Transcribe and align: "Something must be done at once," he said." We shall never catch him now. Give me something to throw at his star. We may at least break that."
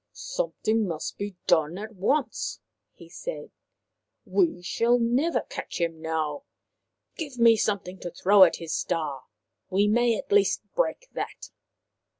"Something 0.35 0.87
must 0.87 1.19
be 1.19 1.35
done 1.45 1.77
at 1.77 1.93
once," 1.93 2.59
he 2.95 3.07
said." 3.07 3.51
We 4.25 4.63
shall 4.63 4.97
never 4.97 5.41
catch 5.41 5.79
him 5.79 6.01
now. 6.01 6.45
Give 7.17 7.37
me 7.37 7.55
something 7.55 7.99
to 7.99 8.09
throw 8.09 8.43
at 8.43 8.55
his 8.55 8.73
star. 8.73 9.25
We 9.69 9.87
may 9.87 10.17
at 10.17 10.31
least 10.31 10.63
break 10.73 11.09
that." 11.13 11.51